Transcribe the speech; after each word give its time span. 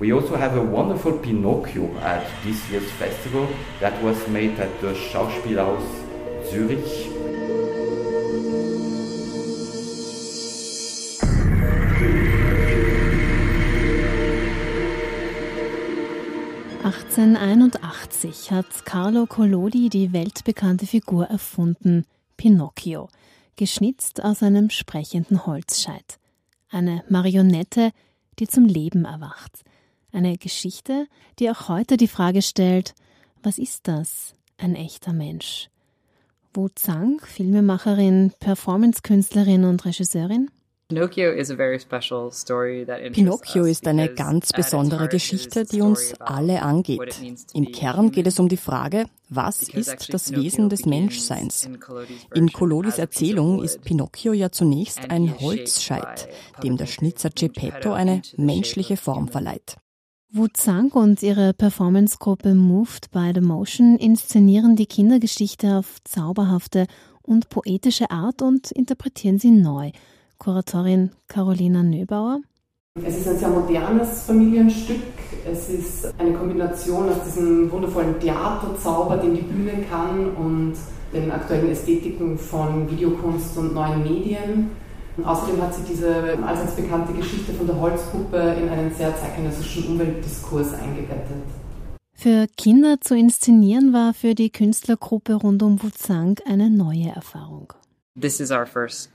We 0.00 0.12
also 0.12 0.36
have 0.36 0.56
a 0.56 0.62
wonderful 0.62 1.18
Pinocchio 1.18 1.92
at 1.98 2.24
this 2.44 2.70
year's 2.70 2.88
festival 2.92 3.48
that 3.80 4.00
was 4.00 4.28
made 4.28 4.56
at 4.60 4.70
the 4.80 4.94
Schauspielhaus 4.94 5.82
Zürich. 6.48 7.08
(1881) 16.84 18.52
hat 18.52 18.84
Carlo 18.84 19.26
Collodi 19.26 19.88
die 19.88 20.12
weltbekannte 20.12 20.86
Figur 20.86 21.26
erfunden, 21.26 22.04
Pinocchio, 22.36 23.08
geschnitzt 23.56 24.22
aus 24.22 24.44
einem 24.44 24.70
sprechenden 24.70 25.44
Holzscheit. 25.44 26.20
Eine 26.70 27.02
Marionette, 27.08 27.90
die 28.38 28.46
zum 28.46 28.66
Leben 28.66 29.04
erwacht. 29.04 29.64
Eine 30.12 30.38
Geschichte, 30.38 31.06
die 31.38 31.50
auch 31.50 31.68
heute 31.68 31.96
die 31.96 32.08
Frage 32.08 32.42
stellt, 32.42 32.94
was 33.42 33.58
ist 33.58 33.88
das, 33.88 34.34
ein 34.56 34.74
echter 34.74 35.12
Mensch? 35.12 35.68
Wu 36.54 36.68
Zhang, 36.74 37.20
Filmemacherin, 37.20 38.32
Performancekünstlerin 38.40 39.64
und 39.64 39.84
Regisseurin, 39.84 40.50
Pinocchio 43.12 43.64
ist 43.64 43.86
eine 43.86 44.08
ganz 44.08 44.54
besondere 44.54 45.08
Geschichte, 45.08 45.66
die 45.66 45.82
uns 45.82 46.14
alle 46.18 46.62
angeht. 46.62 47.20
Im 47.52 47.72
Kern 47.72 48.10
geht 48.10 48.26
es 48.26 48.40
um 48.40 48.48
die 48.48 48.56
Frage, 48.56 49.04
was 49.28 49.68
ist 49.68 50.14
das 50.14 50.32
Wesen 50.32 50.70
des 50.70 50.86
Menschseins? 50.86 51.68
In 52.34 52.50
Collodis 52.50 52.96
Erzählung 52.96 53.62
ist 53.62 53.82
Pinocchio 53.82 54.32
ja 54.32 54.50
zunächst 54.50 55.10
ein 55.10 55.38
Holzscheit, 55.38 56.30
dem 56.62 56.78
der 56.78 56.86
Schnitzer 56.86 57.28
Geppetto 57.28 57.92
eine 57.92 58.22
menschliche 58.38 58.96
Form 58.96 59.28
verleiht. 59.28 59.76
Wu 60.30 60.46
Zhang 60.52 60.90
und 60.92 61.22
ihre 61.22 61.54
Performancegruppe 61.54 62.54
Moved 62.54 63.10
by 63.12 63.32
the 63.34 63.40
Motion 63.40 63.96
inszenieren 63.96 64.76
die 64.76 64.84
Kindergeschichte 64.84 65.78
auf 65.78 66.04
zauberhafte 66.04 66.86
und 67.22 67.48
poetische 67.48 68.10
Art 68.10 68.42
und 68.42 68.70
interpretieren 68.72 69.38
sie 69.38 69.50
neu. 69.50 69.90
Kuratorin 70.36 71.12
Carolina 71.28 71.82
Nöbauer. 71.82 72.42
Es 73.02 73.16
ist 73.16 73.28
ein 73.28 73.38
sehr 73.38 73.48
modernes 73.48 74.24
Familienstück. 74.24 75.00
Es 75.50 75.70
ist 75.70 76.12
eine 76.18 76.34
Kombination 76.34 77.08
aus 77.08 77.24
diesem 77.24 77.72
wundervollen 77.72 78.20
Theaterzauber, 78.20 79.16
den 79.16 79.34
die 79.34 79.40
Bühne 79.40 79.82
kann, 79.88 80.34
und 80.36 80.74
den 81.10 81.30
aktuellen 81.30 81.70
Ästhetiken 81.70 82.36
von 82.36 82.90
Videokunst 82.90 83.56
und 83.56 83.72
neuen 83.72 84.02
Medien. 84.02 84.72
Außerdem 85.24 85.60
hat 85.62 85.74
sie 85.74 85.82
diese 85.82 86.38
allseits 86.44 86.74
bekannte 86.74 87.12
Geschichte 87.12 87.52
von 87.52 87.66
der 87.66 87.78
Holzpuppe 87.80 88.36
in 88.36 88.68
einen 88.68 88.94
sehr 88.94 89.16
zeitgenössischen 89.16 89.88
Umweltdiskurs 89.88 90.74
eingebettet. 90.74 91.44
Für 92.12 92.46
Kinder 92.56 93.00
zu 93.00 93.16
inszenieren 93.16 93.92
war 93.92 94.12
für 94.14 94.34
die 94.34 94.50
Künstlergruppe 94.50 95.34
rund 95.34 95.62
um 95.62 95.82
Wuzang 95.82 96.38
eine 96.46 96.68
neue 96.70 97.10
Erfahrung. 97.14 97.72
This 98.20 98.40
is 98.40 98.50
our 98.50 98.66
first 98.66 99.10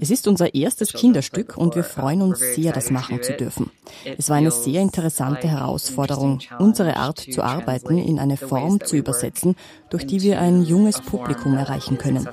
es 0.00 0.10
ist 0.10 0.28
unser 0.28 0.54
erstes 0.54 0.92
Kinderstück 0.92 1.56
und 1.56 1.74
wir 1.74 1.84
freuen 1.84 2.22
uns 2.22 2.40
sehr, 2.54 2.72
das 2.72 2.90
machen 2.90 3.22
zu 3.22 3.32
dürfen. 3.32 3.70
Es 4.18 4.28
war 4.28 4.36
eine 4.36 4.50
sehr 4.50 4.82
interessante 4.82 5.48
Herausforderung, 5.48 6.40
unsere 6.58 6.96
Art 6.96 7.18
zu 7.18 7.42
arbeiten 7.42 7.98
in 7.98 8.18
eine 8.18 8.36
Form 8.36 8.80
zu 8.84 8.96
übersetzen, 8.96 9.56
durch 9.90 10.06
die 10.06 10.22
wir 10.22 10.40
ein 10.40 10.62
junges 10.62 11.00
Publikum 11.00 11.54
erreichen 11.54 11.98
können. 11.98 12.28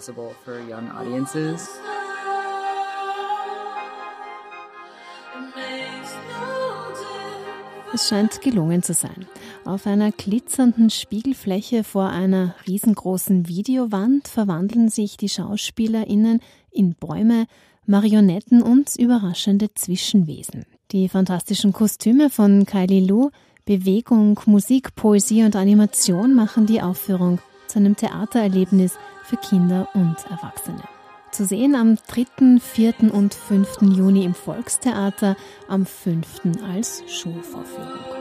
Es 7.91 8.07
scheint 8.07 8.41
gelungen 8.41 8.83
zu 8.83 8.93
sein. 8.93 9.25
Auf 9.65 9.87
einer 9.87 10.11
glitzernden 10.11 10.91
Spiegelfläche 10.91 11.83
vor 11.83 12.09
einer 12.09 12.53
riesengroßen 12.67 13.47
Videowand 13.47 14.27
verwandeln 14.27 14.89
sich 14.89 15.17
die 15.17 15.29
SchauspielerInnen 15.29 16.39
in 16.71 16.93
Bäume, 16.93 17.47
Marionetten 17.87 18.61
und 18.61 18.95
überraschende 18.95 19.73
Zwischenwesen. 19.73 20.65
Die 20.91 21.09
fantastischen 21.09 21.73
Kostüme 21.73 22.29
von 22.29 22.65
Kylie 22.65 23.05
Lu, 23.05 23.31
Bewegung, 23.65 24.39
Musik, 24.45 24.93
Poesie 24.95 25.43
und 25.43 25.55
Animation 25.55 26.35
machen 26.35 26.67
die 26.67 26.81
Aufführung 26.81 27.39
zu 27.67 27.79
einem 27.79 27.95
Theatererlebnis 27.95 28.97
für 29.23 29.37
Kinder 29.37 29.87
und 29.95 30.15
Erwachsene. 30.29 30.98
Zu 31.39 31.45
sehen 31.45 31.73
am 31.73 31.95
3., 31.95 32.59
4. 32.59 33.13
und 33.13 33.33
5. 33.33 33.83
Juni 33.83 34.25
im 34.25 34.33
Volkstheater, 34.33 35.37
am 35.69 35.85
5. 35.85 36.25
als 36.69 37.01
Schulvorführung. 37.07 38.18